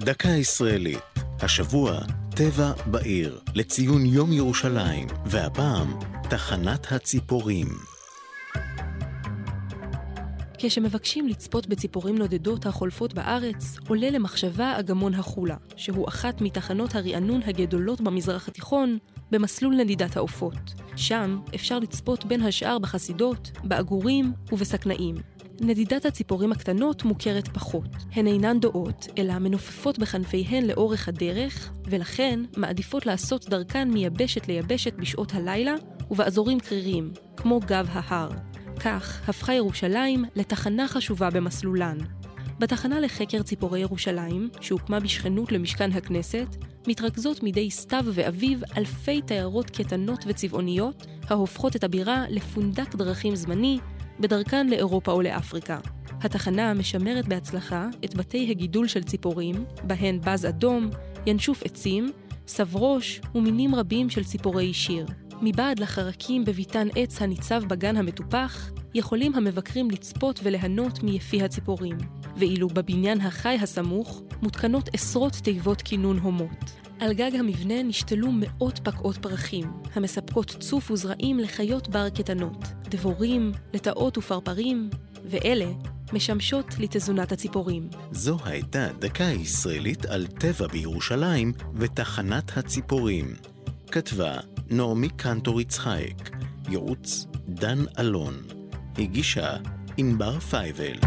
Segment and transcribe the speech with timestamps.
[0.00, 0.98] דקה ישראלית,
[1.40, 2.00] השבוע
[2.36, 5.98] טבע בעיר, לציון יום ירושלים, והפעם
[6.30, 7.66] תחנת הציפורים.
[10.58, 18.00] כשמבקשים לצפות בציפורים נודדות החולפות בארץ, עולה למחשבה אגמון החולה, שהוא אחת מתחנות הרענון הגדולות
[18.00, 18.98] במזרח התיכון,
[19.30, 20.74] במסלול נדידת העופות.
[20.96, 25.14] שם אפשר לצפות בין השאר בחסידות, בעגורים ובסכנאים.
[25.60, 27.88] נדידת הציפורים הקטנות מוכרת פחות.
[28.12, 35.34] הן אינן דועות, אלא מנופפות בכנפיהן לאורך הדרך, ולכן מעדיפות לעשות דרכן מיבשת ליבשת בשעות
[35.34, 35.74] הלילה
[36.10, 38.30] ובאזורים קרירים, כמו גב ההר.
[38.80, 41.98] כך הפכה ירושלים לתחנה חשובה במסלולן.
[42.58, 50.24] בתחנה לחקר ציפורי ירושלים, שהוקמה בשכנות למשכן הכנסת, מתרכזות מדי סתיו ואביב אלפי תיירות קטנות
[50.26, 53.78] וצבעוניות, ההופכות את הבירה לפונדק דרכים זמני,
[54.20, 55.78] בדרכן לאירופה או לאפריקה.
[56.22, 60.90] התחנה משמרת בהצלחה את בתי הגידול של ציפורים, בהן בז אדום,
[61.26, 62.12] ינשוף עצים,
[62.46, 65.06] סברוש ומינים רבים של ציפורי שיר.
[65.42, 71.98] מבעד לחרקים בביתן עץ הניצב בגן המטופח, יכולים המבקרים לצפות וליהנות מיפי הציפורים.
[72.36, 76.87] ואילו בבניין החי הסמוך מותקנות עשרות תיבות כינון הומות.
[77.00, 84.18] על גג המבנה נשתלו מאות פקעות פרחים, המספקות צוף וזרעים לחיות בר קטנות, דבורים, לטאות
[84.18, 84.90] ופרפרים,
[85.24, 85.66] ואלה
[86.12, 87.88] משמשות לתזונת הציפורים.
[88.12, 93.34] זו הייתה דקה ישראלית על טבע בירושלים ותחנת הציפורים.
[93.90, 94.36] כתבה
[94.70, 96.30] נעמי קנטור יצחייק,
[96.68, 98.34] ייעוץ דן אלון,
[98.98, 99.56] הגישה
[99.96, 100.98] ענבר פייבל.